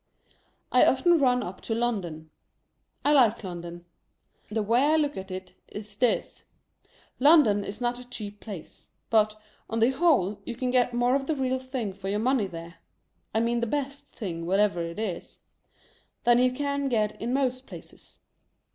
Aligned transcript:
I 0.71 0.83
often 0.83 1.19
run 1.19 1.43
up 1.43 1.61
to 1.61 1.75
London. 1.75 2.31
I 3.05 3.13
like 3.13 3.43
London. 3.43 3.85
The 4.49 4.63
way 4.63 4.81
I 4.81 4.95
look 4.95 5.15
at 5.15 5.29
it 5.29 5.53
is 5.67 5.95
this. 5.97 6.43
London 7.19 7.63
is 7.63 7.79
not 7.81 7.99
a 7.99 8.09
cheap 8.09 8.39
place, 8.39 8.93
but, 9.11 9.39
on 9.69 9.77
the 9.77 9.91
whole, 9.91 10.41
you 10.43 10.55
can 10.55 10.71
get 10.71 10.95
more 10.95 11.13
of 11.15 11.27
the 11.27 11.35
real 11.35 11.59
thing 11.59 11.93
for 11.93 12.09
your 12.09 12.17
money 12.17 12.47
there— 12.47 12.77
I 13.35 13.41
mean 13.41 13.59
the 13.59 13.67
best 13.67 14.07
thing, 14.07 14.47
whatever 14.47 14.81
it 14.81 14.97
is— 14.97 15.37
than 16.23 16.39
you 16.39 16.51
can 16.51 16.89
get 16.89 17.19
va. 17.19 17.27
most 17.27 17.67
places. 17.67 18.21